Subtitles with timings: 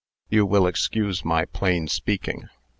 [0.31, 2.49] You will excuse my plain speaking."